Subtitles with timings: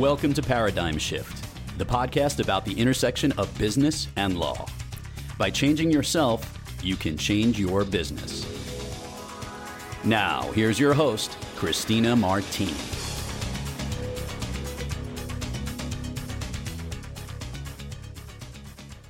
[0.00, 1.44] Welcome to Paradigm Shift,
[1.76, 4.64] the podcast about the intersection of business and law.
[5.36, 8.46] By changing yourself, you can change your business.
[10.02, 12.72] Now, here's your host, Christina Martini.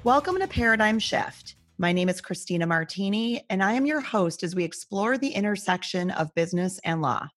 [0.03, 1.55] Welcome to Paradigm Shift.
[1.79, 6.11] My name is Christina Martini, and I am your host as we explore the intersection
[6.11, 7.29] of business and law.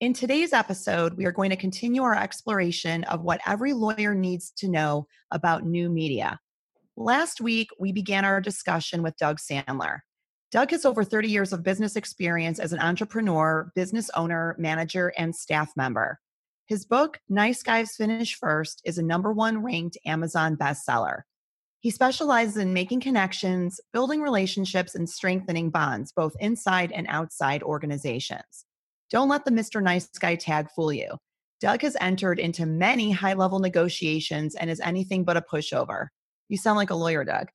[0.00, 4.52] In today's episode, we are going to continue our exploration of what every lawyer needs
[4.58, 6.38] to know about new media.
[6.96, 9.98] Last week, we began our discussion with Doug Sandler.
[10.52, 15.34] Doug has over 30 years of business experience as an entrepreneur, business owner, manager, and
[15.34, 16.20] staff member.
[16.66, 21.22] His book, Nice Guys Finish First, is a number one ranked Amazon bestseller.
[21.80, 28.64] He specializes in making connections, building relationships, and strengthening bonds, both inside and outside organizations.
[29.10, 29.82] Don't let the Mr.
[29.82, 31.16] Nice Guy tag fool you.
[31.60, 36.08] Doug has entered into many high level negotiations and is anything but a pushover.
[36.48, 37.48] You sound like a lawyer, Doug.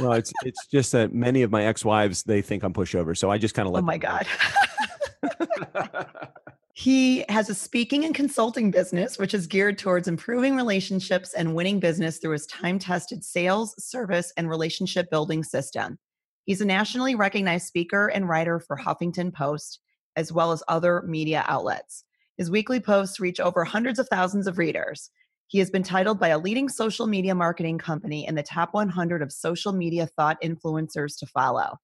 [0.00, 3.38] well, it's it's just that many of my ex-wives they think I'm pushover, so I
[3.38, 3.82] just kind of oh let.
[3.82, 4.26] Oh my god.
[6.74, 11.80] he has a speaking and consulting business, which is geared towards improving relationships and winning
[11.80, 15.98] business through his time-tested sales, service, and relationship building system.
[16.44, 19.80] He's a nationally recognized speaker and writer for Huffington Post,
[20.16, 22.04] as well as other media outlets.
[22.36, 25.10] His weekly posts reach over hundreds of thousands of readers.
[25.48, 29.22] He has been titled by a leading social media marketing company in the top 100
[29.22, 31.78] of social media thought influencers to follow.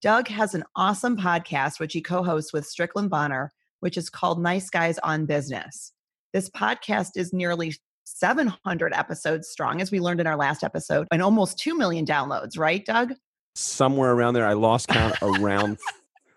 [0.00, 4.40] Doug has an awesome podcast, which he co hosts with Strickland Bonner, which is called
[4.40, 5.92] Nice Guys on Business.
[6.32, 11.22] This podcast is nearly 700 episodes strong, as we learned in our last episode, and
[11.22, 13.12] almost 2 million downloads, right, Doug?
[13.54, 14.46] Somewhere around there.
[14.46, 15.78] I lost count around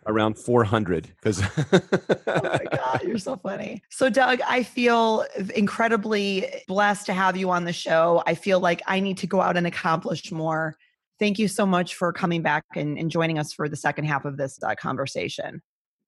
[0.06, 1.80] around 400 because oh
[2.28, 7.66] my god you're so funny so doug i feel incredibly blessed to have you on
[7.66, 10.76] the show i feel like i need to go out and accomplish more
[11.20, 14.26] thank you so much for coming back and, and joining us for the second half
[14.26, 15.62] of this uh, conversation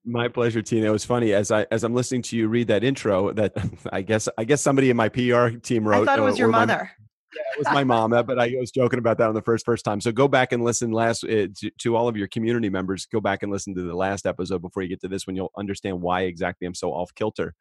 [0.08, 0.86] my pleasure, Tina.
[0.86, 3.34] It was funny as I as I'm listening to you read that intro.
[3.34, 3.54] That
[3.92, 6.04] I guess I guess somebody in my PR team wrote.
[6.04, 6.92] I thought it was uh, your mother.
[7.36, 9.66] Yeah, it was my mom, uh, but I was joking about that on the first
[9.66, 10.00] first time.
[10.00, 13.06] So go back and listen last uh, to, to, all of your community members.
[13.08, 15.36] Go back and listen to the last episode before you get to this one.
[15.36, 17.54] You'll understand why exactly I'm so off kilter.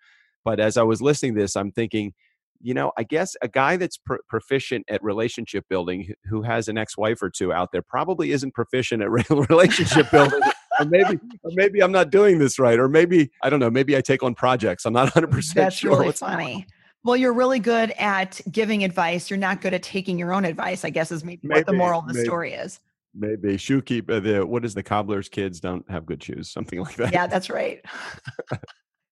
[0.45, 2.13] But as I was listening to this, I'm thinking,
[2.61, 6.79] you know, I guess a guy that's pr- proficient at relationship building, who has an
[6.79, 9.11] ex-wife or two out there, probably isn't proficient at
[9.51, 10.41] relationship building.
[10.79, 13.71] or maybe, or maybe I'm not doing this right, or maybe I don't know.
[13.71, 14.85] Maybe I take on projects.
[14.85, 15.99] I'm not 100 percent That's sure.
[15.99, 16.67] really funny.
[17.05, 19.29] Well, you're really good at giving advice.
[19.29, 21.75] You're not good at taking your own advice, I guess, is maybe, maybe what the
[21.75, 22.81] moral of the maybe, story is.
[23.15, 26.81] Maybe shoe keep uh, the what is the cobbler's kids don't have good shoes, something
[26.83, 27.13] like that.
[27.13, 27.85] Yeah, that's right.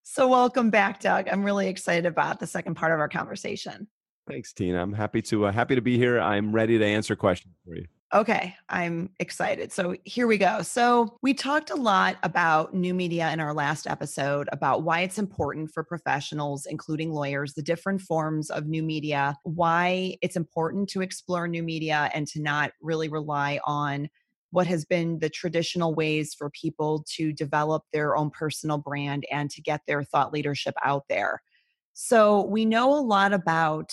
[0.03, 1.29] so, welcome back, Doug.
[1.29, 3.87] I'm really excited about the second part of our conversation.
[4.27, 4.81] Thanks, Tina.
[4.81, 6.19] I'm happy to uh, happy to be here.
[6.19, 7.85] I'm ready to answer questions for you.
[8.13, 9.71] Okay, I'm excited.
[9.71, 10.61] So here we go.
[10.61, 15.17] So we talked a lot about new media in our last episode about why it's
[15.17, 21.01] important for professionals, including lawyers, the different forms of new media, why it's important to
[21.01, 24.07] explore new media and to not really rely on
[24.51, 29.49] what has been the traditional ways for people to develop their own personal brand and
[29.49, 31.41] to get their thought leadership out there.
[31.93, 33.91] So we know a lot about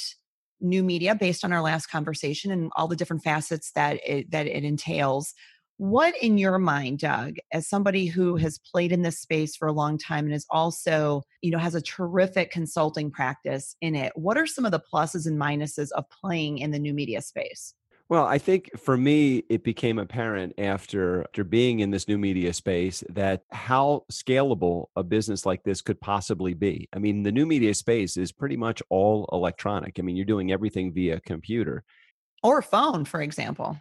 [0.60, 4.46] new media based on our last conversation and all the different facets that it, that
[4.46, 5.34] it entails.
[5.78, 9.72] What, in your mind, Doug, as somebody who has played in this space for a
[9.72, 14.36] long time and is also, you know, has a terrific consulting practice in it, what
[14.36, 17.72] are some of the pluses and minuses of playing in the new media space?
[18.10, 22.52] Well, I think for me, it became apparent after, after being in this new media
[22.52, 26.88] space that how scalable a business like this could possibly be.
[26.92, 30.00] I mean, the new media space is pretty much all electronic.
[30.00, 31.84] I mean, you're doing everything via computer
[32.42, 33.76] or phone, for example.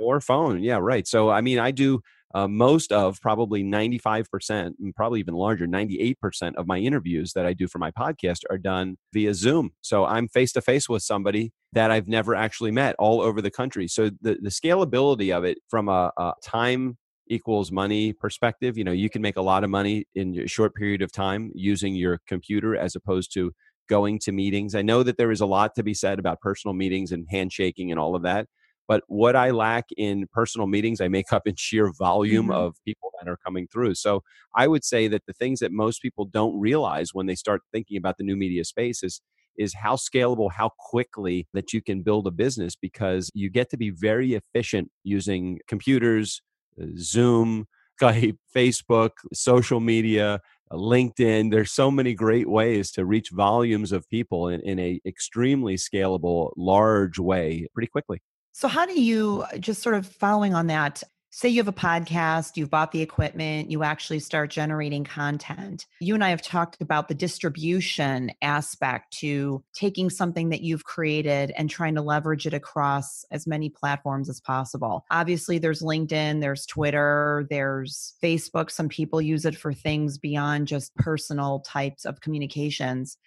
[0.00, 0.62] Or phone.
[0.62, 1.06] Yeah, right.
[1.06, 2.00] So, I mean, I do
[2.34, 7.52] uh, most of probably 95%, and probably even larger, 98% of my interviews that I
[7.52, 9.70] do for my podcast are done via Zoom.
[9.80, 13.50] So I'm face to face with somebody that I've never actually met all over the
[13.50, 13.88] country.
[13.88, 16.96] So the, the scalability of it from a, a time
[17.28, 20.74] equals money perspective, you know, you can make a lot of money in a short
[20.74, 23.52] period of time using your computer as opposed to
[23.88, 24.74] going to meetings.
[24.74, 27.90] I know that there is a lot to be said about personal meetings and handshaking
[27.90, 28.46] and all of that.
[28.88, 32.52] But what I lack in personal meetings, I make up in sheer volume mm-hmm.
[32.52, 33.94] of people that are coming through.
[33.96, 34.22] So
[34.54, 37.96] I would say that the things that most people don't realize when they start thinking
[37.96, 39.20] about the new media space is
[39.58, 43.76] is how scalable, how quickly that you can build a business because you get to
[43.76, 46.42] be very efficient using computers,
[46.80, 47.66] uh, Zoom,
[48.00, 50.40] Skype, Facebook, social media,
[50.70, 51.50] LinkedIn.
[51.50, 56.52] There's so many great ways to reach volumes of people in, in a extremely scalable,
[56.58, 58.20] large way pretty quickly.
[58.56, 61.02] So, how do you uh, just sort of following on that?
[61.30, 65.84] say you have a podcast, you've bought the equipment, you actually start generating content.
[66.00, 71.52] You and I have talked about the distribution aspect to taking something that you've created
[71.58, 75.04] and trying to leverage it across as many platforms as possible.
[75.10, 78.70] Obviously, there's LinkedIn, there's Twitter, there's Facebook.
[78.70, 83.18] Some people use it for things beyond just personal types of communications.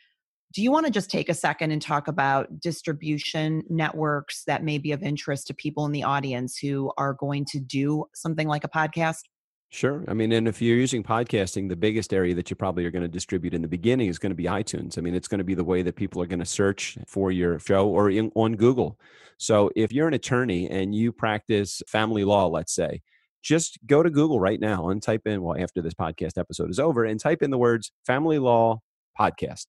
[0.52, 4.80] Do you want to just take a second and talk about distribution networks that may
[4.80, 8.64] be of interest to people in the audience who are going to do something like
[8.64, 9.20] a podcast?
[9.72, 10.04] Sure.
[10.08, 13.04] I mean, and if you're using podcasting, the biggest area that you probably are going
[13.04, 14.98] to distribute in the beginning is going to be iTunes.
[14.98, 17.32] I mean, it's going to be the way that people are going to search for
[17.32, 19.00] your show or in, on Google.
[19.38, 23.04] So if you're an attorney and you practice family law, let's say,
[23.44, 26.80] just go to Google right now and type in, well, after this podcast episode is
[26.80, 28.82] over, and type in the words family law
[29.20, 29.68] podcast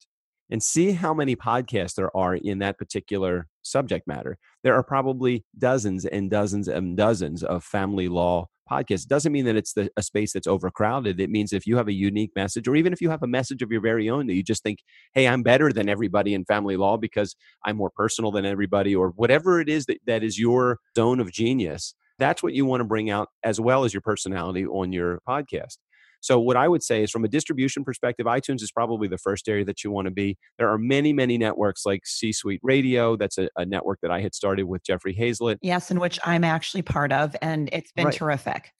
[0.50, 4.36] and see how many podcasts there are in that particular subject matter.
[4.62, 9.06] There are probably dozens and dozens and dozens of family law podcasts.
[9.06, 11.20] Doesn't mean that it's the, a space that's overcrowded.
[11.20, 13.62] It means if you have a unique message, or even if you have a message
[13.62, 14.78] of your very own that you just think,
[15.14, 19.10] hey, I'm better than everybody in family law because I'm more personal than everybody, or
[19.10, 22.84] whatever it is that, that is your zone of genius, that's what you want to
[22.84, 25.78] bring out as well as your personality on your podcast.
[26.20, 29.48] So, what I would say is from a distribution perspective, iTunes is probably the first
[29.48, 30.36] area that you want to be.
[30.58, 33.16] There are many, many networks like C Suite Radio.
[33.16, 35.58] That's a, a, network that I had started with Jeffrey Hayzlett.
[35.62, 38.14] Yes, in which I'm actually part of, and it's been right.
[38.14, 38.72] terrific.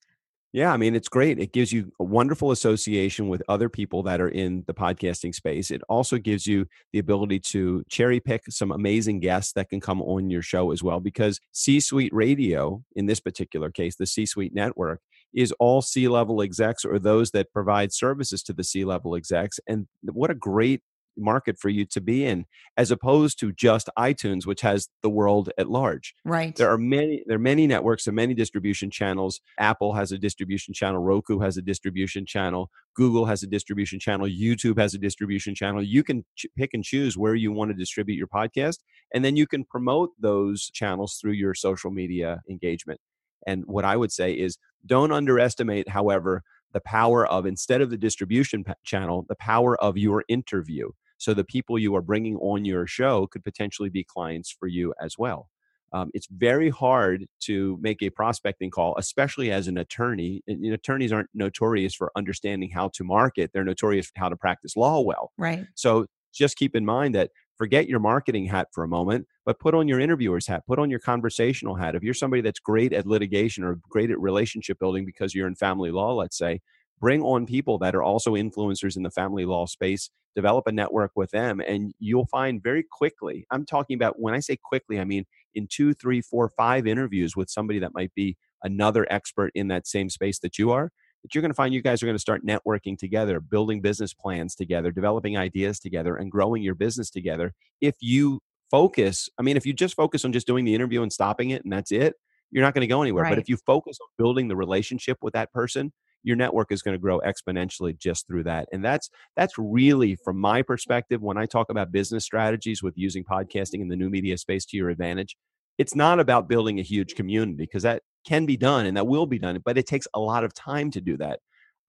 [0.53, 1.39] Yeah, I mean, it's great.
[1.39, 5.71] It gives you a wonderful association with other people that are in the podcasting space.
[5.71, 10.03] It also gives you the ability to cherry pick some amazing guests that can come
[10.03, 10.99] on your show as well.
[10.99, 15.01] Because C Suite Radio, in this particular case, the C Suite network,
[15.35, 19.61] is all C level execs or those that provide services to the C level execs.
[19.69, 20.83] And what a great
[21.17, 22.47] market for you to be in
[22.77, 26.15] as opposed to just iTunes which has the world at large.
[26.25, 26.55] Right.
[26.55, 29.41] There are many there are many networks and many distribution channels.
[29.59, 34.27] Apple has a distribution channel, Roku has a distribution channel, Google has a distribution channel,
[34.27, 35.83] YouTube has a distribution channel.
[35.83, 38.79] You can ch- pick and choose where you want to distribute your podcast
[39.15, 43.01] and then you can promote those channels through your social media engagement.
[43.47, 46.43] And what I would say is don't underestimate, however,
[46.73, 50.91] the power of instead of the distribution channel, the power of your interview.
[51.19, 54.95] So the people you are bringing on your show could potentially be clients for you
[55.03, 55.49] as well.
[55.93, 60.43] Um, it's very hard to make a prospecting call, especially as an attorney.
[60.47, 64.29] And, you know, attorneys aren't notorious for understanding how to market; they're notorious for how
[64.29, 65.33] to practice law well.
[65.37, 65.67] Right.
[65.75, 67.31] So just keep in mind that
[67.61, 70.89] forget your marketing hat for a moment, but put on your interviewer's hat, put on
[70.89, 71.95] your conversational hat.
[71.95, 75.55] If you're somebody that's great at litigation or great at relationship building because you're in
[75.55, 76.63] family law, let's say,
[77.03, 81.11] bring on people that are also influencers in the family law space, develop a network
[81.17, 83.45] with them, and you'll find very quickly.
[83.51, 87.37] I'm talking about when I say quickly, I mean in two, three, four, five interviews
[87.37, 91.35] with somebody that might be another expert in that same space that you are that
[91.35, 94.55] you're going to find you guys are going to start networking together, building business plans
[94.55, 97.53] together, developing ideas together, and growing your business together.
[97.81, 98.41] If you
[98.71, 101.65] focus, I mean, if you just focus on just doing the interview and stopping it
[101.65, 102.15] and that's it,
[102.51, 103.25] you're not going to go anywhere.
[103.25, 103.31] Right.
[103.31, 106.95] But if you focus on building the relationship with that person, your network is going
[106.95, 108.69] to grow exponentially just through that.
[108.73, 113.25] And that's that's really from my perspective when I talk about business strategies with using
[113.25, 115.37] podcasting in the new media space to your advantage,
[115.79, 119.27] it's not about building a huge community because that can be done and that will
[119.27, 121.41] be done, but it takes a lot of time to do that.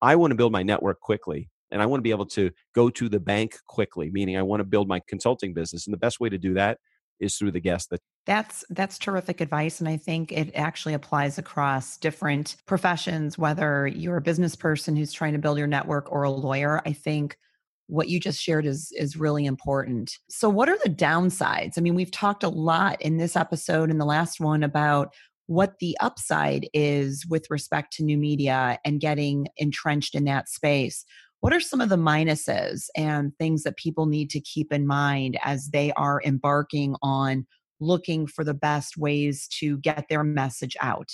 [0.02, 2.90] I want to build my network quickly and I want to be able to go
[2.90, 5.88] to the bank quickly, meaning I want to build my consulting business.
[5.88, 6.80] And the best way to do that
[7.20, 11.38] is through the guests that that's that's terrific advice and i think it actually applies
[11.38, 16.24] across different professions whether you're a business person who's trying to build your network or
[16.24, 17.38] a lawyer i think
[17.92, 20.18] what you just shared is is really important.
[20.30, 21.78] So what are the downsides?
[21.78, 25.14] I mean, we've talked a lot in this episode and the last one about
[25.52, 31.04] what the upside is with respect to new media and getting entrenched in that space.
[31.42, 35.38] What are some of the minuses and things that people need to keep in mind
[35.44, 37.46] as they are embarking on
[37.82, 41.10] looking for the best ways to get their message out?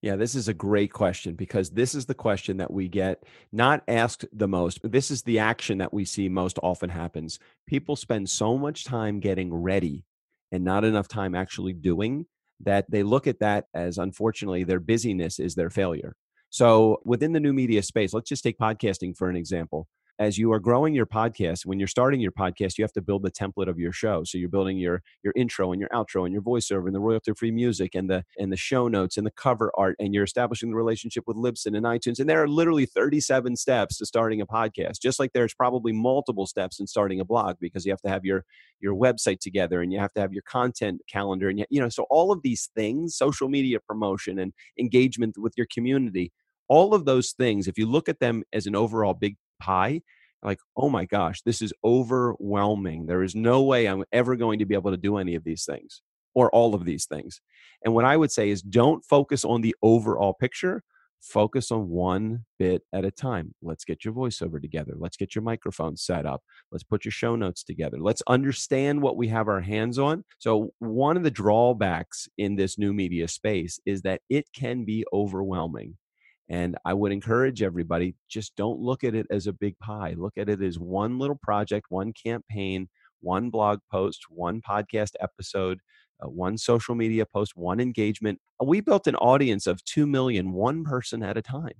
[0.00, 3.82] Yeah, this is a great question because this is the question that we get not
[3.86, 4.80] asked the most.
[4.80, 7.38] But this is the action that we see most often happens.
[7.66, 10.06] People spend so much time getting ready
[10.50, 12.24] and not enough time actually doing
[12.62, 16.14] that they look at that as unfortunately their busyness is their failure.
[16.50, 19.86] So within the new media space, let's just take podcasting for an example.
[20.20, 23.22] As you are growing your podcast, when you're starting your podcast, you have to build
[23.22, 24.22] the template of your show.
[24.22, 27.32] So you're building your your intro and your outro and your voiceover and the royalty
[27.32, 30.70] free music and the and the show notes and the cover art and you're establishing
[30.70, 32.20] the relationship with Libsyn and iTunes.
[32.20, 35.00] And there are literally 37 steps to starting a podcast.
[35.00, 38.24] Just like there's probably multiple steps in starting a blog because you have to have
[38.24, 38.44] your
[38.78, 41.88] your website together and you have to have your content calendar and you, you know
[41.88, 46.30] so all of these things, social media promotion and engagement with your community
[46.68, 50.02] all of those things, if you look at them as an overall big pie,
[50.42, 53.06] like, oh my gosh, this is overwhelming.
[53.06, 55.64] There is no way I'm ever going to be able to do any of these
[55.64, 56.02] things
[56.34, 57.40] or all of these things.
[57.84, 60.82] And what I would say is don't focus on the overall picture.
[61.20, 63.54] Focus on one bit at a time.
[63.60, 64.94] Let's get your voiceover together.
[64.96, 66.42] Let's get your microphone set up.
[66.72, 67.98] Let's put your show notes together.
[68.00, 70.24] Let's understand what we have our hands on.
[70.38, 75.04] So, one of the drawbacks in this new media space is that it can be
[75.12, 75.98] overwhelming.
[76.50, 80.14] And I would encourage everybody just don't look at it as a big pie.
[80.18, 82.88] Look at it as one little project, one campaign,
[83.20, 85.78] one blog post, one podcast episode,
[86.20, 88.40] uh, one social media post, one engagement.
[88.62, 91.74] We built an audience of 2 million, one person at a time.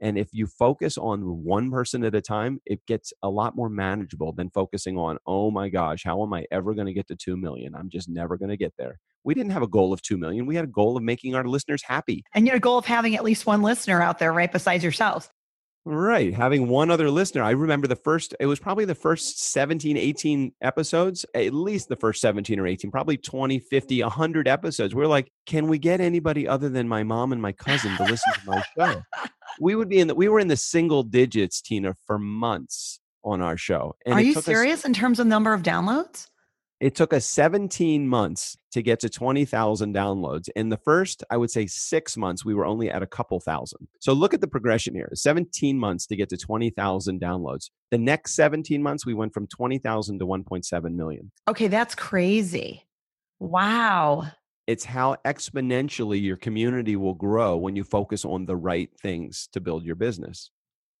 [0.00, 3.68] And if you focus on one person at a time, it gets a lot more
[3.68, 7.16] manageable than focusing on, oh my gosh, how am I ever going to get to
[7.16, 7.74] 2 million?
[7.74, 8.98] I'm just never going to get there.
[9.24, 10.46] We didn't have a goal of 2 million.
[10.46, 12.24] We had a goal of making our listeners happy.
[12.34, 15.28] And a goal of having at least one listener out there, right, besides yourselves.
[15.86, 16.34] Right.
[16.34, 17.42] Having one other listener.
[17.42, 21.96] I remember the first, it was probably the first 17, 18 episodes, at least the
[21.96, 24.94] first 17 or 18, probably 20, 50, 100 episodes.
[24.94, 28.32] We're like, can we get anybody other than my mom and my cousin to listen
[28.34, 29.02] to my show?
[29.60, 33.40] we would be in the, we were in the single digits, Tina, for months on
[33.40, 33.96] our show.
[34.04, 36.28] And Are you serious us, in terms of number of downloads?
[36.80, 40.48] It took us 17 months to get to 20,000 downloads.
[40.56, 43.86] In the first, I would say six months, we were only at a couple thousand.
[44.00, 47.68] So look at the progression here 17 months to get to 20,000 downloads.
[47.90, 51.30] The next 17 months, we went from 20,000 to 1.7 million.
[51.48, 52.86] Okay, that's crazy.
[53.38, 54.28] Wow.
[54.66, 59.60] It's how exponentially your community will grow when you focus on the right things to
[59.60, 60.50] build your business.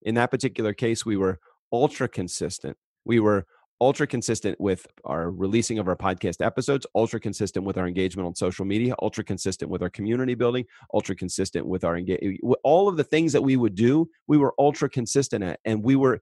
[0.02, 1.38] In that particular case, we were
[1.72, 2.76] ultra consistent.
[3.06, 3.46] We were
[3.80, 8.34] ultra consistent with our releasing of our podcast episodes, ultra consistent with our engagement on
[8.34, 12.40] social media, ultra consistent with our community building, ultra consistent with our engagement.
[12.62, 15.60] All of the things that we would do, we were ultra consistent at.
[15.64, 16.20] And we were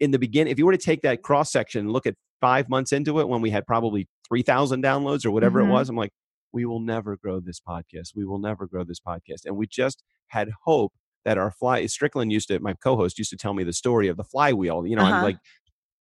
[0.00, 2.68] in the beginning, if you were to take that cross section and look at five
[2.68, 5.70] months into it when we had probably 3,000 downloads or whatever mm-hmm.
[5.70, 6.12] it was, I'm like,
[6.52, 8.12] we will never grow this podcast.
[8.14, 9.44] We will never grow this podcast.
[9.44, 10.92] And we just had hope
[11.24, 14.16] that our fly Strickland used to my co-host used to tell me the story of
[14.16, 14.86] the flywheel.
[14.86, 15.14] You know, uh-huh.
[15.14, 15.38] I'm like,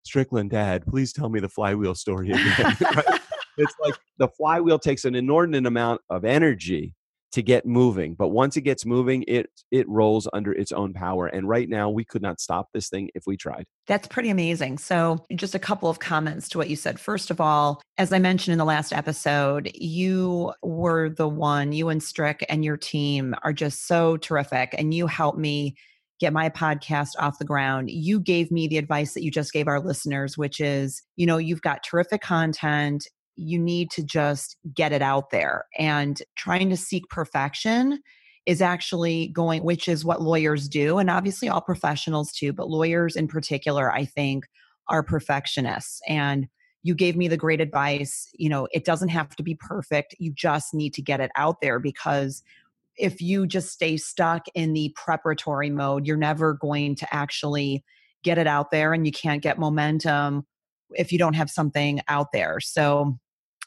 [0.05, 2.77] Strickland, Dad, please tell me the flywheel story again.
[3.57, 6.93] it's like the flywheel takes an inordinate amount of energy
[7.35, 8.15] to get moving.
[8.15, 11.27] But once it gets moving, it it rolls under its own power.
[11.27, 13.65] And right now, we could not stop this thing if we tried.
[13.87, 14.77] That's pretty amazing.
[14.77, 16.97] So, just a couple of comments to what you said.
[16.97, 21.89] First of all, as I mentioned in the last episode, you were the one, you
[21.89, 25.75] and Strick and your team are just so terrific, and you helped me
[26.19, 27.89] get my podcast off the ground.
[27.89, 31.37] You gave me the advice that you just gave our listeners, which is, you know,
[31.37, 35.65] you've got terrific content you need to just get it out there.
[35.77, 38.01] And trying to seek perfection
[38.45, 40.97] is actually going, which is what lawyers do.
[40.99, 44.45] And obviously, all professionals too, but lawyers in particular, I think,
[44.87, 45.99] are perfectionists.
[46.07, 46.47] And
[46.83, 48.29] you gave me the great advice.
[48.37, 50.15] You know, it doesn't have to be perfect.
[50.19, 52.43] You just need to get it out there because
[52.97, 57.83] if you just stay stuck in the preparatory mode, you're never going to actually
[58.23, 60.43] get it out there and you can't get momentum
[60.91, 62.59] if you don't have something out there.
[62.59, 63.17] So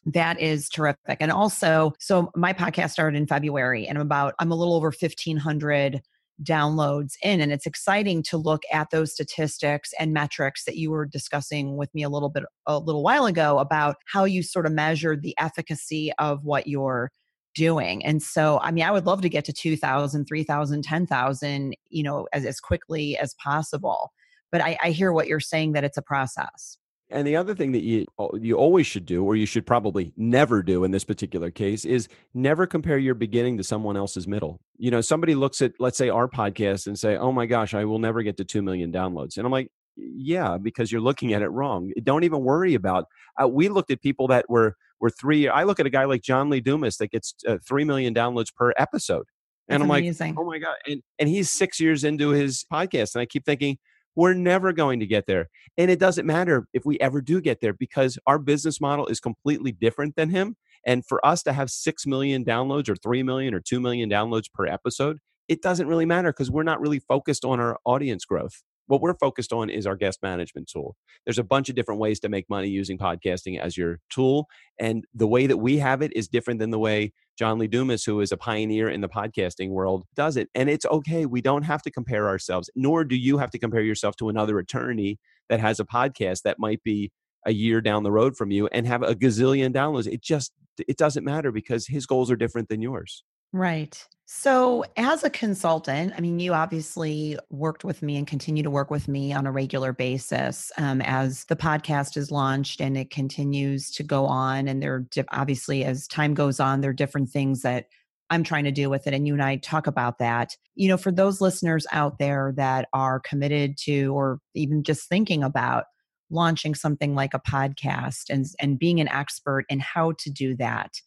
[0.06, 1.18] that is terrific.
[1.20, 4.88] And also, so my podcast started in February and I'm about, I'm a little over
[4.88, 6.00] 1500
[6.42, 7.40] downloads in.
[7.40, 11.92] And it's exciting to look at those statistics and metrics that you were discussing with
[11.94, 15.35] me a little bit, a little while ago about how you sort of measured the
[15.38, 17.11] efficacy of what you're
[17.58, 18.04] doing.
[18.04, 22.28] And so, I mean, I would love to get to 2,000, 3,000, 10,000, you know,
[22.32, 24.12] as, as quickly as possible.
[24.52, 26.78] But I, I hear what you're saying that it's a process.
[27.10, 30.62] And the other thing that you you always should do, or you should probably never
[30.62, 34.60] do in this particular case, is never compare your beginning to someone else's middle.
[34.76, 37.86] You know, somebody looks at let's say our podcast and say, "Oh my gosh, I
[37.86, 41.40] will never get to two million downloads," and I'm like, "Yeah, because you're looking at
[41.40, 41.92] it wrong.
[42.02, 43.06] Don't even worry about."
[43.42, 45.48] Uh, we looked at people that were were three.
[45.48, 48.54] I look at a guy like John Lee Dumas that gets uh, three million downloads
[48.54, 49.26] per episode,
[49.68, 50.34] and That's I'm amazing.
[50.34, 53.44] like, "Oh my god!" And and he's six years into his podcast, and I keep
[53.44, 53.78] thinking
[54.18, 55.48] we're never going to get there.
[55.76, 59.20] And it doesn't matter if we ever do get there because our business model is
[59.20, 60.56] completely different than him.
[60.84, 64.52] And for us to have 6 million downloads or 3 million or 2 million downloads
[64.52, 68.64] per episode, it doesn't really matter because we're not really focused on our audience growth.
[68.88, 70.97] What we're focused on is our guest management tool.
[71.25, 74.49] There's a bunch of different ways to make money using podcasting as your tool.
[74.80, 78.04] And the way that we have it is different than the way John Lee Dumas,
[78.04, 80.49] who is a pioneer in the podcasting world, does it.
[80.54, 81.25] And it's okay.
[81.26, 84.59] We don't have to compare ourselves, nor do you have to compare yourself to another
[84.59, 85.18] attorney
[85.49, 87.12] that has a podcast that might be
[87.47, 90.07] a year down the road from you and have a gazillion downloads.
[90.07, 90.52] It just
[90.87, 93.25] it doesn't matter because his goals are different than yours.
[93.52, 94.06] Right.
[94.30, 98.90] So, as a consultant, I mean, you obviously worked with me and continue to work
[98.90, 103.90] with me on a regular basis um, as the podcast is launched and it continues
[103.92, 104.68] to go on.
[104.68, 107.86] And there, obviously, as time goes on, there are different things that
[108.28, 109.14] I'm trying to do with it.
[109.14, 110.54] And you and I talk about that.
[110.74, 115.42] You know, for those listeners out there that are committed to or even just thinking
[115.42, 115.84] about
[116.30, 121.00] launching something like a podcast and, and being an expert in how to do that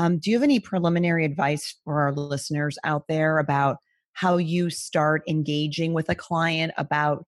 [0.00, 3.76] um, do you have any preliminary advice for our listeners out there about
[4.14, 7.26] how you start engaging with a client about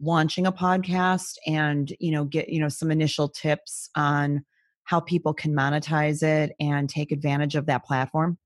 [0.00, 4.42] launching a podcast and you know get you know some initial tips on
[4.84, 8.38] how people can monetize it and take advantage of that platform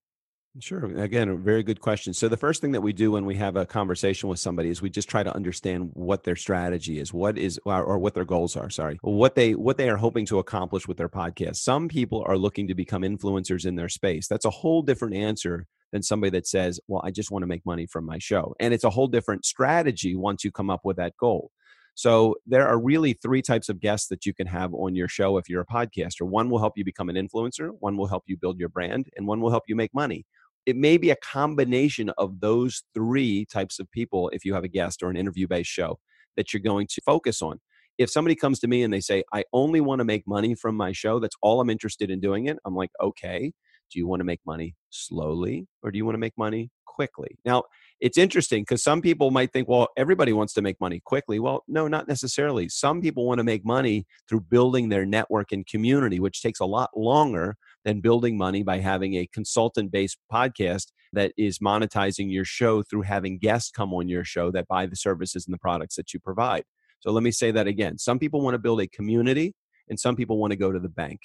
[0.61, 0.85] Sure.
[1.01, 2.13] Again, a very good question.
[2.13, 4.83] So, the first thing that we do when we have a conversation with somebody is
[4.83, 8.57] we just try to understand what their strategy is, what is, or, what their goals
[8.57, 8.69] are.
[8.71, 11.57] Sorry, what they what they are hoping to accomplish with their podcast.
[11.57, 14.27] Some people are looking to become influencers in their space.
[14.27, 17.65] That's a whole different answer than somebody that says, "Well, I just want to make
[17.65, 20.97] money from my show," and it's a whole different strategy once you come up with
[20.97, 21.53] that goal.
[21.95, 25.37] So there are really three types of guests that you can have on your show
[25.37, 26.23] if you're a podcaster.
[26.23, 29.27] One will help you become an influencer, one will help you build your brand, and
[29.27, 30.25] one will help you make money
[30.69, 34.69] it may be a combination of those three types of people if you have a
[34.69, 35.99] guest or an interview based show
[36.37, 37.59] that you're going to focus on.
[37.97, 40.77] If somebody comes to me and they say, I only want to make money from
[40.77, 42.59] my show, that's all I'm interested in doing it.
[42.67, 43.51] I'm like, okay,
[43.91, 47.39] do you want to make money slowly or do you want to make money quickly?
[47.47, 47.63] Now,
[48.01, 51.39] it's interesting because some people might think, well, everybody wants to make money quickly.
[51.39, 52.69] Well, no, not necessarily.
[52.69, 56.67] Some people want to make money through building their network and community, which takes a
[56.67, 62.45] lot longer than building money by having a consultant based podcast that is monetizing your
[62.45, 65.97] show through having guests come on your show that buy the services and the products
[65.97, 66.65] that you provide.
[67.01, 67.99] So let me say that again.
[67.99, 69.55] Some people want to build a community
[69.89, 71.21] and some people want to go to the bank.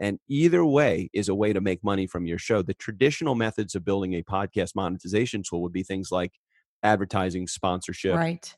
[0.00, 2.62] And either way is a way to make money from your show.
[2.62, 6.32] The traditional methods of building a podcast monetization tool would be things like
[6.82, 8.56] advertising, sponsorship, right.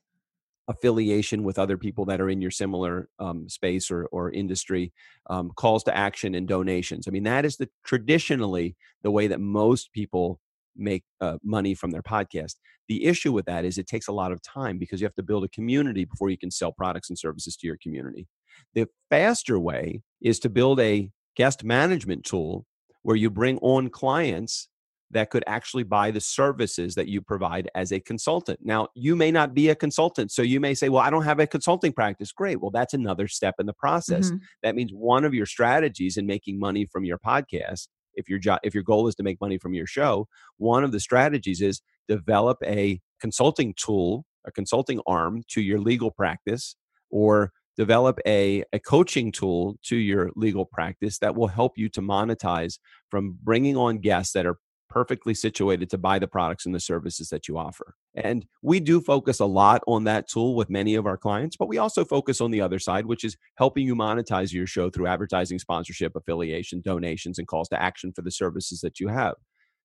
[0.68, 4.92] affiliation with other people that are in your similar um, space or, or industry,
[5.28, 7.08] um, calls to action, and donations.
[7.08, 10.38] I mean, that is the traditionally the way that most people
[10.76, 12.54] make uh, money from their podcast.
[12.88, 15.22] The issue with that is it takes a lot of time because you have to
[15.22, 18.28] build a community before you can sell products and services to your community.
[18.74, 22.66] The faster way is to build a guest management tool
[23.02, 24.68] where you bring on clients
[25.12, 28.58] that could actually buy the services that you provide as a consultant.
[28.62, 31.38] Now, you may not be a consultant, so you may say, "Well, I don't have
[31.38, 32.60] a consulting practice." Great.
[32.60, 34.28] Well, that's another step in the process.
[34.28, 34.36] Mm-hmm.
[34.62, 38.60] That means one of your strategies in making money from your podcast, if your job
[38.62, 41.82] if your goal is to make money from your show, one of the strategies is
[42.08, 46.74] develop a consulting tool, a consulting arm to your legal practice
[47.10, 52.00] or develop a, a coaching tool to your legal practice that will help you to
[52.00, 52.78] monetize
[53.10, 54.58] from bringing on guests that are
[54.92, 57.94] perfectly situated to buy the products and the services that you offer.
[58.14, 61.68] And we do focus a lot on that tool with many of our clients, but
[61.68, 65.06] we also focus on the other side, which is helping you monetize your show through
[65.06, 69.34] advertising, sponsorship, affiliation, donations, and calls to action for the services that you have.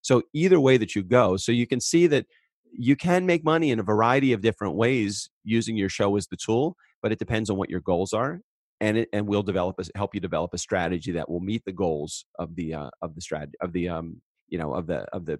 [0.01, 2.25] So, either way that you go, so you can see that
[2.71, 6.37] you can make money in a variety of different ways using your show as the
[6.37, 8.41] tool but it depends on what your goals are
[8.79, 11.71] and it, and we'll develop a, help you develop a strategy that will meet the
[11.71, 15.25] goals of the uh, of the strategy of the um you know of the of
[15.25, 15.39] the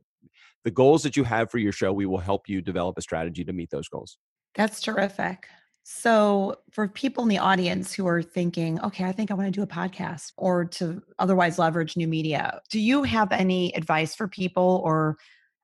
[0.64, 3.44] the goals that you have for your show we will help you develop a strategy
[3.44, 4.18] to meet those goals.
[4.56, 5.48] That's terrific.
[5.84, 9.52] So for people in the audience who are thinking okay i think i want to
[9.52, 14.28] do a podcast or to otherwise leverage new media do you have any advice for
[14.28, 15.18] people or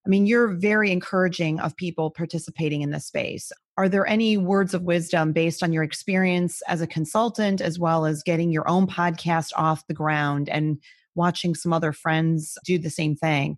[0.06, 3.52] I mean, you're very encouraging of people participating in this space.
[3.78, 8.06] Are there any words of wisdom based on your experience as a consultant, as well
[8.06, 10.78] as getting your own podcast off the ground and
[11.16, 13.58] watching some other friends do the same thing?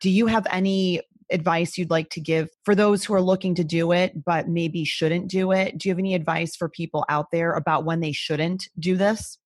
[0.00, 3.64] Do you have any advice you'd like to give for those who are looking to
[3.64, 5.78] do it, but maybe shouldn't do it?
[5.78, 9.38] Do you have any advice for people out there about when they shouldn't do this?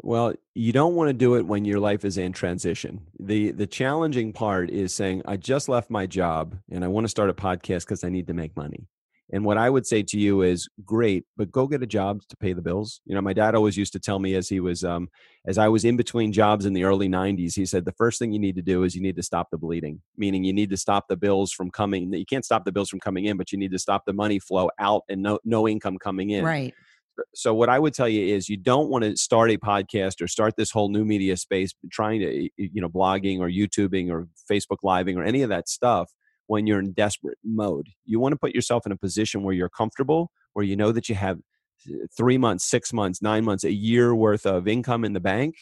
[0.00, 3.06] Well, you don't want to do it when your life is in transition.
[3.18, 7.08] The the challenging part is saying I just left my job and I want to
[7.08, 8.86] start a podcast cuz I need to make money.
[9.30, 12.36] And what I would say to you is great, but go get a job to
[12.36, 13.00] pay the bills.
[13.04, 15.08] You know, my dad always used to tell me as he was, um,
[15.46, 18.32] as I was in between jobs in the early 90s, he said, the first thing
[18.32, 20.78] you need to do is you need to stop the bleeding, meaning you need to
[20.78, 22.12] stop the bills from coming.
[22.12, 24.38] You can't stop the bills from coming in, but you need to stop the money
[24.38, 26.44] flow out and no, no income coming in.
[26.44, 26.74] Right.
[27.34, 30.28] So, what I would tell you is you don't want to start a podcast or
[30.28, 34.78] start this whole new media space trying to, you know, blogging or YouTubing or Facebook
[34.82, 36.10] Living or any of that stuff
[36.46, 37.88] when you're in desperate mode.
[38.04, 41.08] You want to put yourself in a position where you're comfortable, where you know that
[41.08, 41.38] you have
[41.88, 45.54] uh, three months, six months, nine months, a year worth of income in the bank,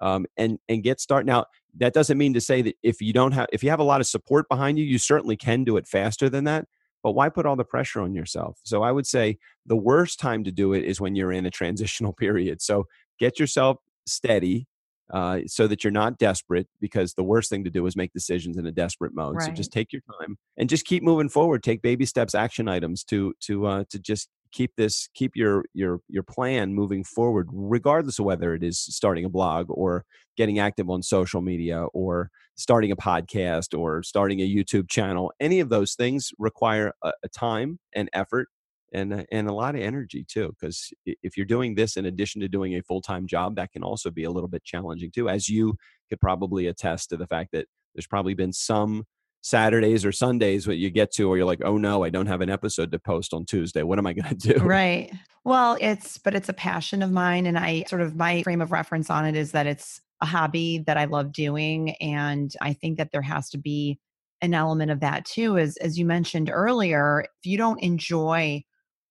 [0.00, 1.26] um, and and get started.
[1.26, 1.46] Now,
[1.78, 4.00] that doesn't mean to say that if you don't have, if you have a lot
[4.00, 6.66] of support behind you, you certainly can do it faster than that.
[7.04, 8.58] But why put all the pressure on yourself?
[8.64, 11.50] So I would say the worst time to do it is when you're in a
[11.50, 12.60] transitional period.
[12.60, 12.86] So
[13.20, 14.66] get yourself steady,
[15.12, 18.56] uh, so that you're not desperate because the worst thing to do is make decisions
[18.56, 19.46] in a desperate mode right.
[19.46, 23.04] so just take your time and just keep moving forward take baby steps action items
[23.04, 28.18] to to uh, to just keep this keep your your your plan moving forward regardless
[28.18, 30.04] of whether it is starting a blog or
[30.36, 35.60] getting active on social media or starting a podcast or starting a youtube channel any
[35.60, 38.48] of those things require a, a time and effort
[38.92, 42.40] and uh, and a lot of energy too because if you're doing this in addition
[42.40, 45.48] to doing a full-time job that can also be a little bit challenging too as
[45.48, 45.74] you
[46.08, 49.04] could probably attest to the fact that there's probably been some
[49.44, 52.40] Saturdays or Sundays what you get to where you're like, oh no, I don't have
[52.40, 53.82] an episode to post on Tuesday.
[53.82, 54.64] What am I going to do?
[54.64, 55.12] Right.
[55.44, 57.44] Well, it's, but it's a passion of mine.
[57.44, 60.78] And I sort of, my frame of reference on it is that it's a hobby
[60.86, 61.90] that I love doing.
[62.00, 63.98] And I think that there has to be
[64.40, 68.64] an element of that too, as, as you mentioned earlier, if you don't enjoy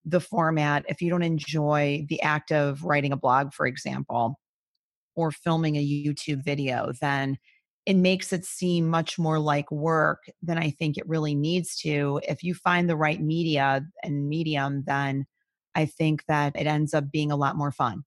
[0.05, 4.39] the format, if you don't enjoy the act of writing a blog, for example,
[5.15, 7.37] or filming a YouTube video, then
[7.85, 12.19] it makes it seem much more like work than I think it really needs to.
[12.27, 15.25] If you find the right media and medium, then
[15.75, 18.03] I think that it ends up being a lot more fun.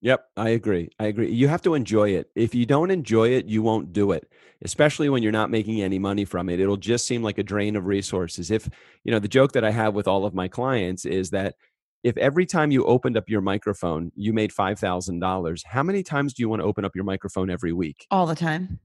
[0.00, 0.90] Yep, I agree.
[1.00, 1.30] I agree.
[1.30, 2.30] You have to enjoy it.
[2.36, 4.30] If you don't enjoy it, you won't do it,
[4.62, 6.60] especially when you're not making any money from it.
[6.60, 8.50] It'll just seem like a drain of resources.
[8.50, 8.68] If,
[9.02, 11.56] you know, the joke that I have with all of my clients is that
[12.04, 16.42] if every time you opened up your microphone, you made $5,000, how many times do
[16.42, 18.06] you want to open up your microphone every week?
[18.10, 18.78] All the time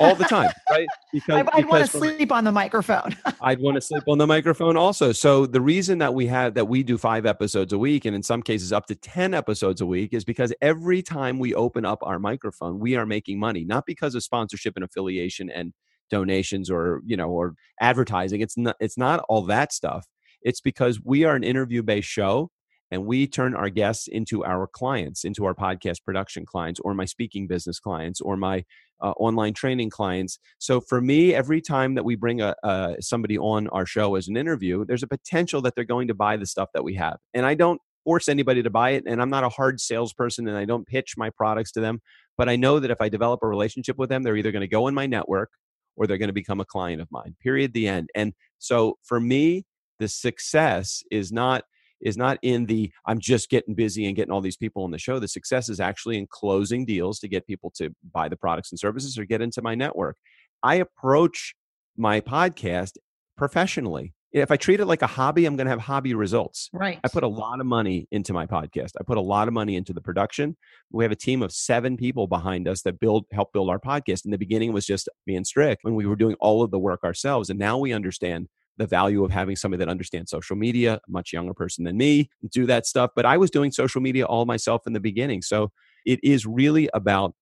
[0.00, 0.86] all the time, right?
[1.12, 3.16] Because, I, would want to sleep on the microphone.
[3.40, 5.12] I'd want to sleep on the microphone also.
[5.12, 8.22] So the reason that we have that we do five episodes a week, and in
[8.22, 12.00] some cases up to ten episodes a week, is because every time we open up
[12.02, 15.72] our microphone, we are making money, not because of sponsorship and affiliation and
[16.10, 18.40] donations or you know or advertising.
[18.40, 18.76] It's not.
[18.80, 20.06] It's not all that stuff.
[20.42, 22.50] It's because we are an interview based show
[22.90, 27.04] and we turn our guests into our clients into our podcast production clients or my
[27.04, 28.64] speaking business clients or my
[29.00, 30.38] uh, online training clients.
[30.58, 34.28] So for me every time that we bring a, uh, somebody on our show as
[34.28, 37.18] an interview there's a potential that they're going to buy the stuff that we have
[37.34, 40.56] and i don't force anybody to buy it and i'm not a hard salesperson and
[40.56, 42.00] i don't pitch my products to them
[42.36, 44.68] but i know that if i develop a relationship with them they're either going to
[44.68, 45.50] go in my network
[45.96, 49.20] or they're going to become a client of mine period the end and so for
[49.20, 49.64] me
[49.98, 51.64] the success is not
[52.00, 54.98] is not in the I'm just getting busy and getting all these people on the
[54.98, 55.18] show.
[55.18, 58.78] The success is actually in closing deals to get people to buy the products and
[58.78, 60.16] services or get into my network.
[60.62, 61.54] I approach
[61.96, 62.92] my podcast
[63.36, 64.14] professionally.
[64.30, 66.68] If I treat it like a hobby, I'm going to have hobby results.
[66.72, 67.00] Right.
[67.02, 68.90] I put a lot of money into my podcast.
[69.00, 70.54] I put a lot of money into the production.
[70.92, 74.26] We have a team of seven people behind us that build help build our podcast.
[74.26, 76.70] In the beginning, it was just me and Strick when we were doing all of
[76.70, 80.56] the work ourselves, and now we understand the value of having somebody that understands social
[80.56, 83.10] media, a much younger person than me, do that stuff.
[83.14, 85.42] But I was doing social media all myself in the beginning.
[85.42, 85.72] So
[86.06, 87.34] it is really about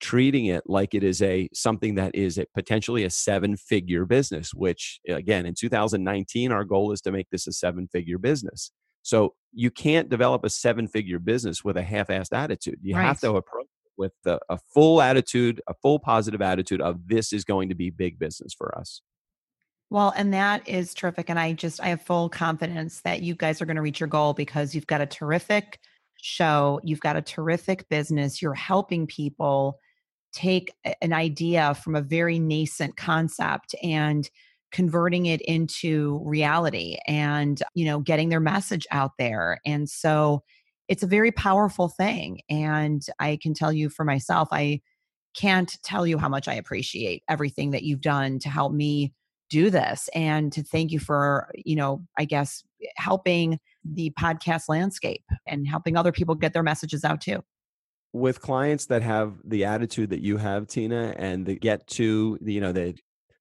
[0.00, 4.52] treating it like it is a something that is a, potentially a seven figure business
[4.52, 9.32] which again in 2019 our goal is to make this a seven figure business so
[9.52, 13.04] you can't develop a seven figure business with a half-assed attitude you right.
[13.04, 17.32] have to approach it with a, a full attitude a full positive attitude of this
[17.32, 19.02] is going to be big business for us
[19.92, 21.28] well, and that is terrific.
[21.28, 24.08] And I just, I have full confidence that you guys are going to reach your
[24.08, 25.78] goal because you've got a terrific
[26.16, 29.78] show, you've got a terrific business, you're helping people
[30.32, 34.30] take an idea from a very nascent concept and
[34.70, 40.42] converting it into reality and you know getting their message out there and so
[40.88, 44.80] it's a very powerful thing and i can tell you for myself i
[45.36, 49.12] can't tell you how much i appreciate everything that you've done to help me
[49.52, 54.62] do this and to thank you for, you know, I guess eh, helping the podcast
[54.68, 57.44] landscape and helping other people get their messages out too.
[58.14, 62.60] With clients that have the attitude that you have, Tina, and the get to, you
[62.60, 62.94] know, the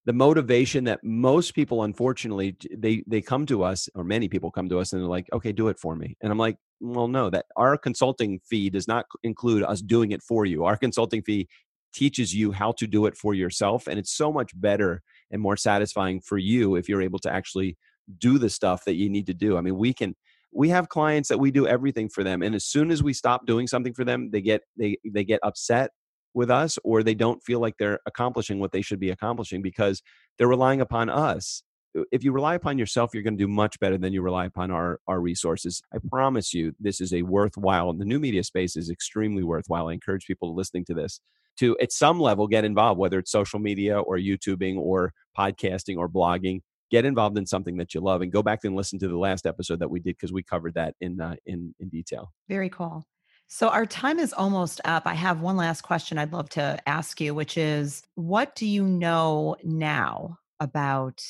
[0.06, 4.68] the motivation that most people unfortunately they they come to us or many people come
[4.68, 7.30] to us and they're like okay do it for me and i'm like well no
[7.30, 11.48] that our consulting fee does not include us doing it for you our consulting fee
[11.94, 15.58] teaches you how to do it for yourself and it's so much better and more
[15.58, 17.78] satisfying for you if you're able to actually
[18.18, 19.58] do the stuff that you need to do.
[19.58, 20.16] I mean we can
[20.54, 23.46] we have clients that we do everything for them and as soon as we stop
[23.46, 25.92] doing something for them they get they they get upset
[26.34, 30.02] with us or they don't feel like they're accomplishing what they should be accomplishing because
[30.38, 31.64] they're relying upon us
[32.12, 34.72] if you rely upon yourself you're going to do much better than you rely upon
[34.72, 35.82] our our resources.
[35.94, 39.90] I promise you this is a worthwhile the new media space is extremely worthwhile.
[39.90, 41.20] I encourage people listening to this
[41.58, 46.10] to at some level get involved whether it's social media or youtubing or podcasting or
[46.10, 46.62] blogging.
[46.90, 49.46] Get involved in something that you love and go back and listen to the last
[49.46, 52.34] episode that we did because we covered that in uh, in in detail.
[52.50, 53.06] Very cool.
[53.54, 55.04] So, our time is almost up.
[55.06, 58.86] I have one last question I'd love to ask you, which is what do you
[58.86, 61.22] know now about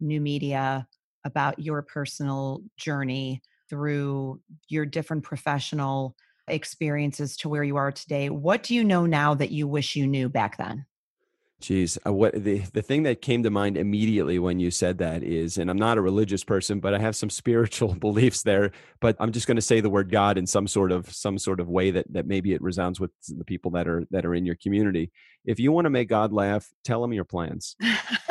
[0.00, 0.86] new media,
[1.24, 6.16] about your personal journey through your different professional
[6.48, 8.30] experiences to where you are today?
[8.30, 10.86] What do you know now that you wish you knew back then?
[11.60, 15.22] Geez, uh, what the the thing that came to mind immediately when you said that
[15.22, 18.72] is, and I'm not a religious person, but I have some spiritual beliefs there.
[19.00, 21.60] But I'm just going to say the word God in some sort of some sort
[21.60, 24.46] of way that that maybe it resounds with the people that are that are in
[24.46, 25.12] your community.
[25.44, 27.76] If you want to make God laugh, tell him your plans.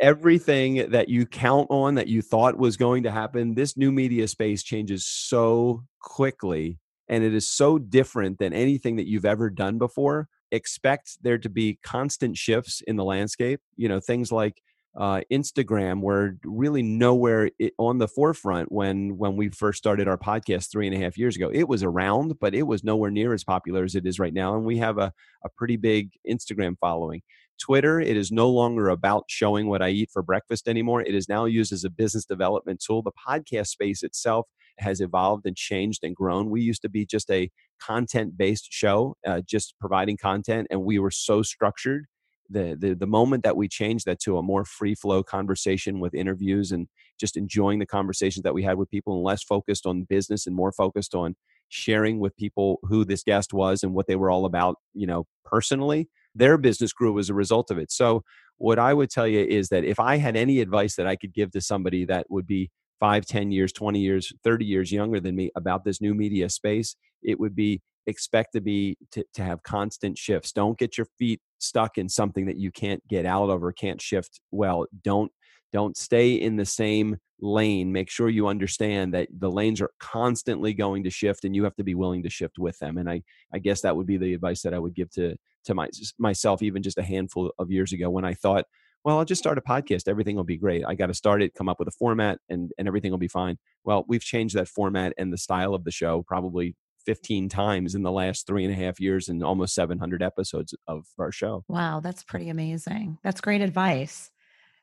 [0.00, 4.26] Everything that you count on that you thought was going to happen, this new media
[4.28, 9.78] space changes so quickly, and it is so different than anything that you've ever done
[9.78, 13.60] before expect there to be constant shifts in the landscape.
[13.76, 14.62] You know, things like
[14.98, 20.70] uh, Instagram were really nowhere on the forefront when when we first started our podcast
[20.70, 21.50] three and a half years ago.
[21.52, 24.56] It was around, but it was nowhere near as popular as it is right now.
[24.56, 25.12] And we have a,
[25.44, 27.22] a pretty big Instagram following.
[27.60, 31.02] Twitter, it is no longer about showing what I eat for breakfast anymore.
[31.02, 33.02] It is now used as a business development tool.
[33.02, 34.46] The podcast space itself
[34.78, 36.50] has evolved and changed and grown.
[36.50, 40.98] We used to be just a content based show, uh, just providing content, and we
[40.98, 42.06] were so structured.
[42.52, 46.14] The, the the moment that we changed that to a more free flow conversation with
[46.14, 50.02] interviews and just enjoying the conversations that we had with people and less focused on
[50.02, 51.36] business and more focused on
[51.68, 55.26] sharing with people who this guest was and what they were all about you know
[55.44, 58.22] personally their business grew as a result of it so
[58.58, 61.32] what i would tell you is that if i had any advice that i could
[61.32, 65.34] give to somebody that would be five, ten years, 20 years, 30 years younger than
[65.34, 69.62] me about this new media space, it would be expect to be to, to have
[69.62, 70.52] constant shifts.
[70.52, 74.00] Don't get your feet stuck in something that you can't get out of or can't
[74.00, 74.86] shift well.
[75.02, 75.32] Don't
[75.72, 77.92] don't stay in the same lane.
[77.92, 81.76] Make sure you understand that the lanes are constantly going to shift and you have
[81.76, 82.98] to be willing to shift with them.
[82.98, 83.22] And I
[83.52, 86.62] I guess that would be the advice that I would give to to my, myself
[86.62, 88.64] even just a handful of years ago when I thought
[89.04, 90.08] well, I'll just start a podcast.
[90.08, 90.84] Everything will be great.
[90.86, 93.28] I got to start it, come up with a format, and, and everything will be
[93.28, 93.56] fine.
[93.82, 96.76] Well, we've changed that format and the style of the show probably
[97.06, 101.06] 15 times in the last three and a half years and almost 700 episodes of
[101.18, 101.64] our show.
[101.66, 103.18] Wow, that's pretty amazing.
[103.22, 104.30] That's great advice.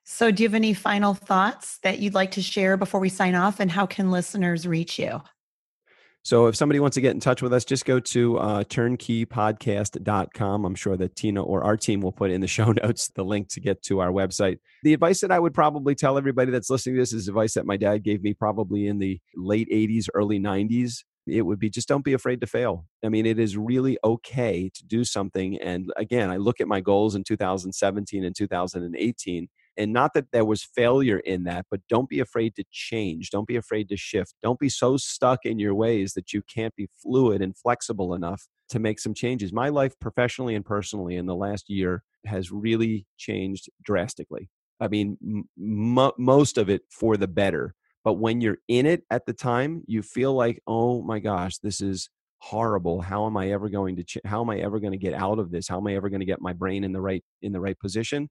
[0.09, 3.35] So, do you have any final thoughts that you'd like to share before we sign
[3.35, 3.59] off?
[3.59, 5.21] And how can listeners reach you?
[6.23, 10.65] So if somebody wants to get in touch with us, just go to uh, turnkeypodcast.com.
[10.65, 13.49] I'm sure that Tina or our team will put in the show notes the link
[13.49, 14.59] to get to our website.
[14.83, 17.65] The advice that I would probably tell everybody that's listening to this is advice that
[17.65, 21.03] my dad gave me probably in the late 80s, early 90s.
[21.27, 22.85] It would be just don't be afraid to fail.
[23.03, 25.61] I mean, it is really okay to do something.
[25.61, 30.45] And again, I look at my goals in 2017 and 2018 and not that there
[30.45, 34.33] was failure in that but don't be afraid to change don't be afraid to shift
[34.41, 38.47] don't be so stuck in your ways that you can't be fluid and flexible enough
[38.69, 39.53] to make some changes.
[39.53, 44.49] My life professionally and personally in the last year has really changed drastically.
[44.79, 45.17] I mean
[45.59, 49.83] m- most of it for the better but when you're in it at the time
[49.87, 52.09] you feel like oh my gosh this is
[52.39, 53.01] horrible.
[53.01, 55.39] How am i ever going to ch- how am i ever going to get out
[55.39, 55.67] of this?
[55.67, 57.79] How am i ever going to get my brain in the right in the right
[57.79, 58.29] position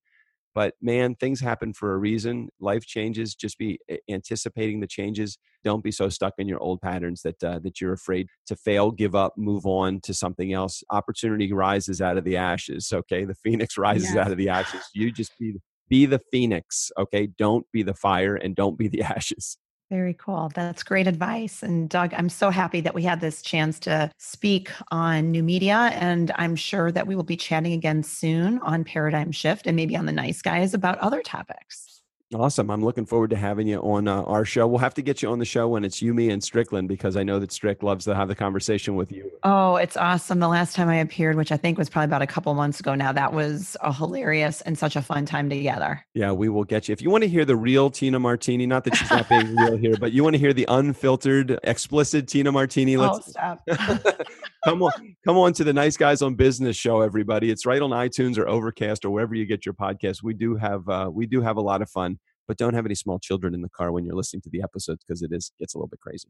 [0.57, 2.49] but man, things happen for a reason.
[2.61, 3.35] Life changes.
[3.35, 5.37] Just be anticipating the changes.
[5.63, 8.91] Don't be so stuck in your old patterns that uh, that you're afraid to fail,
[8.91, 10.83] give up, move on to something else.
[10.89, 12.91] Opportunity rises out of the ashes.
[12.91, 14.17] Okay, the phoenix rises yes.
[14.17, 14.81] out of the ashes.
[14.95, 15.57] You just be
[15.91, 16.91] be the phoenix.
[16.99, 19.59] Okay, don't be the fire and don't be the ashes.
[19.89, 20.51] Very cool.
[20.53, 21.63] That's great advice.
[21.63, 25.91] And Doug, I'm so happy that we had this chance to speak on new media.
[25.95, 29.97] And I'm sure that we will be chatting again soon on Paradigm Shift and maybe
[29.97, 31.96] on the Nice Guys about other topics.
[32.35, 32.71] Awesome.
[32.71, 34.67] I'm looking forward to having you on uh, our show.
[34.67, 37.17] We'll have to get you on the show when it's you, me, and Strickland because
[37.17, 39.31] I know that Strick loves to have the conversation with you.
[39.45, 40.41] Oh, it's awesome.
[40.41, 42.97] The last time I appeared, which I think was probably about a couple months ago
[42.97, 46.05] now, that was a hilarious and such a fun time together.
[46.15, 46.93] Yeah, we will get you.
[46.93, 49.77] If you want to hear the real Tina Martini, not that she's not being real
[49.77, 53.69] here, but you want to hear the unfiltered, explicit Tina Martini, let's oh, stop.
[54.67, 54.93] come on,
[55.25, 57.51] come on to the Nice Guys on Business show, everybody.
[57.51, 60.23] It's right on iTunes or Overcast or wherever you get your podcast.
[60.23, 62.95] We do have uh, we do have a lot of fun but don't have any
[62.95, 65.75] small children in the car when you're listening to the episodes because it is gets
[65.75, 66.29] a little bit crazy.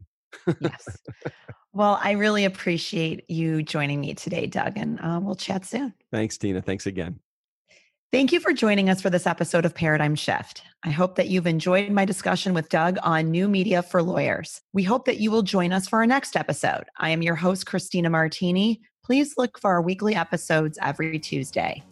[0.60, 0.98] yes.
[1.72, 5.92] Well, I really appreciate you joining me today, Doug, and uh, we'll chat soon.
[6.10, 6.62] Thanks, Tina.
[6.62, 7.20] Thanks again.
[8.16, 10.62] Thank you for joining us for this episode of Paradigm Shift.
[10.82, 14.62] I hope that you've enjoyed my discussion with Doug on new media for lawyers.
[14.72, 16.84] We hope that you will join us for our next episode.
[16.96, 18.80] I am your host, Christina Martini.
[19.04, 21.82] Please look for our weekly episodes every Tuesday.